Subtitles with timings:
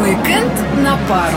[0.00, 0.52] Уикенд
[0.82, 1.36] на пару.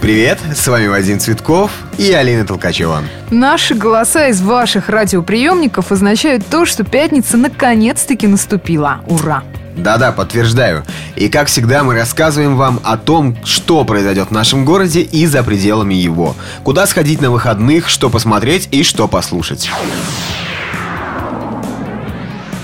[0.00, 3.04] Привет, с вами Вадим Цветков и Алина Толкачева.
[3.30, 9.00] Наши голоса из ваших радиоприемников означают то, что пятница наконец-таки наступила.
[9.06, 9.44] Ура!
[9.76, 10.84] Да-да, подтверждаю.
[11.14, 15.44] И как всегда мы рассказываем вам о том, что произойдет в нашем городе и за
[15.44, 16.34] пределами его.
[16.64, 19.70] Куда сходить на выходных, что посмотреть и что послушать.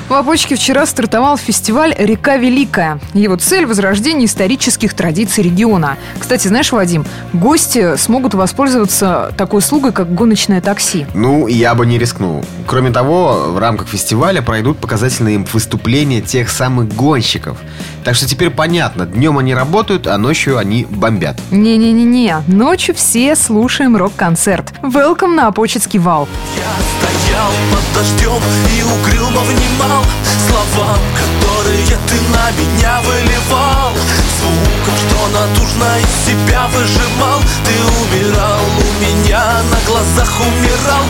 [0.09, 3.01] В Опочке вчера стартовал фестиваль «Река Великая».
[3.13, 5.97] Его цель– возрождение исторических традиций региона.
[6.21, 11.09] Кстати, знаешь, Вадим, гости смогут воспользоваться такой услугой, как гоночное такси.
[11.13, 12.45] Ну, я бы не рискнул.
[12.69, 17.59] Кроме того, в рамках фестиваля пройдут показательные выступления тех самых гонщиков.
[18.05, 21.37] Так что теперь понятно, днем они работают, а ночью они бомбят.
[21.51, 24.73] Не-не-не-не, ночью все слушаем рок-концерт.
[24.83, 26.29] Welcome на Опочецкий вал.
[26.57, 26.96] Я
[27.37, 28.43] стоял под дождем
[28.77, 30.05] и угрюмо внимал
[30.49, 33.93] Словам, которые ты на меня выливал
[34.39, 41.05] Звуком, что натужно из себя выжимал Ты умирал у меня, на глазах умирал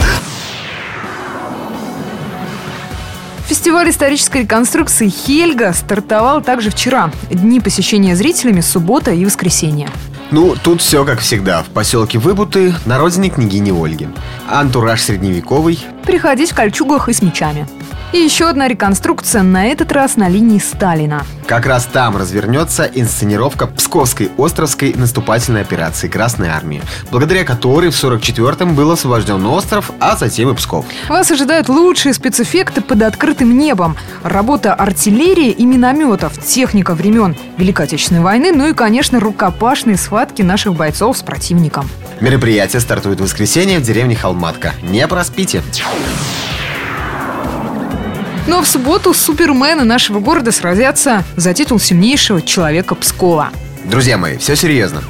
[3.49, 7.13] Фестиваль исторической реконструкции «Хельга» стартовал также вчера.
[7.31, 9.89] Дни посещения зрителями суббота и воскресенье.
[10.33, 11.63] Ну, тут все как всегда.
[11.63, 14.09] В поселке Выбуты, на родине княгини Ольги.
[14.51, 15.79] Антураж средневековый.
[16.07, 17.67] Приходить в кольчугах и с мечами.
[18.13, 21.25] И еще одна реконструкция, на этот раз на линии Сталина.
[21.47, 28.75] Как раз там развернется инсценировка Псковской Островской наступательной операции Красной Армии, благодаря которой в 44-м
[28.75, 30.87] был освобожден остров, а затем и Псков.
[31.09, 38.23] Вас ожидают лучшие спецэффекты под открытым небом, работа артиллерии и минометов, техника времен Великой Отечественной
[38.23, 41.89] войны, ну и, конечно, рукопашные схватки наших бойцов с противником.
[42.21, 44.75] Мероприятие стартует в воскресенье в деревне Холматка.
[44.83, 45.63] Не проспите.
[48.47, 53.51] Ну а в субботу супермены нашего города сразятся за титул сильнейшего человека Пскова.
[53.85, 55.03] Друзья мои, все серьезно.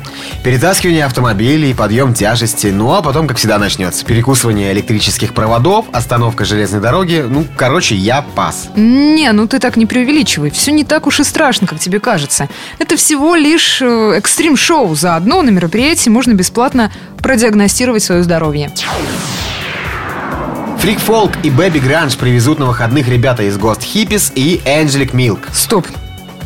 [0.43, 6.81] Перетаскивание автомобилей, подъем тяжести, ну а потом, как всегда, начнется перекусывание электрических проводов, остановка железной
[6.81, 7.25] дороги.
[7.29, 8.69] Ну, короче, я пас.
[8.75, 10.51] Не, ну ты так не преувеличивай.
[10.51, 12.49] Все не так уж и страшно, как тебе кажется.
[12.79, 14.95] Это всего лишь э, экстрим-шоу.
[14.95, 18.71] Заодно на мероприятии можно бесплатно продиагностировать свое здоровье.
[20.87, 25.41] Freak folk и baby grunge привезут на выходных ребята из Ghost Hippies и Angelic Milk.
[25.53, 25.85] Стоп.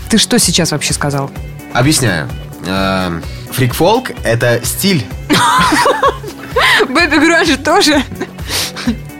[0.08, 1.30] Ты что сейчас вообще сказал?
[1.74, 2.26] Объясняю.
[2.64, 5.04] Эм, Freak folk— это стиль.
[6.88, 8.02] Baby grunge тоже?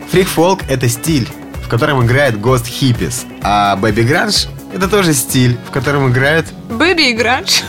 [0.09, 1.29] Freak folk— это стиль,
[1.63, 3.27] в котором играет Ghost Hippies.
[3.43, 7.61] А baby grunge— это тоже стиль, в котором играет Бэби и Гранж.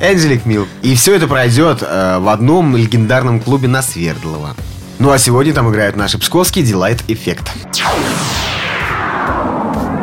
[0.00, 0.68] Angelic Milk.
[0.82, 4.54] И все это пройдет э, в одном легендарном клубе на Свердлова.
[5.00, 7.48] Ну а сегодня там играют наши псковские Delight Effect.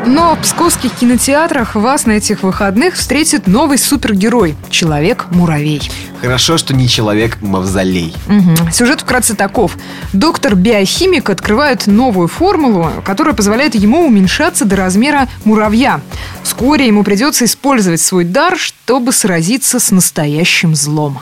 [0.07, 5.87] Но в псковских кинотеатрах вас на этих выходных встретит новый супергерой– Человек-муравей.
[6.19, 8.15] Хорошо, что не человек-мавзолей.
[8.25, 8.71] Мгм.
[8.71, 9.77] Сюжет вкратце таков.
[10.13, 16.01] Доктор-биохимик открывает новую формулу, которая позволяет ему уменьшаться до размера муравья.
[16.41, 21.19] Вскоре ему придется использовать свой дар, чтобы сразиться с настоящим злом.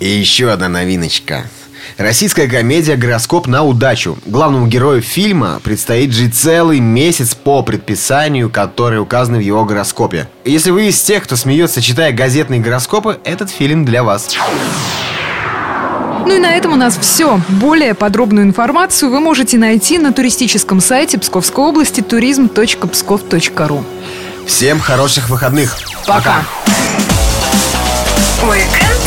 [0.00, 1.46] И еще одна новиночка.
[1.96, 4.18] Российская комедия «Гороскоп на удачу».
[4.26, 10.28] Главному герою фильма предстоит жить целый месяц по предписанию, которое указано в его гороскопе.
[10.44, 14.36] Если вы из тех, кто смеется, читая газетные гороскопы, этот фильм для вас.
[16.26, 17.40] Ну и на этом у нас все.
[17.48, 23.84] Более подробную информацию вы можете найти на туристическом сайте Псковской области turism.pskov.ru.
[24.46, 25.78] Всем хороших выходных.
[26.06, 26.42] Пока.
[28.42, 28.98] Уикенд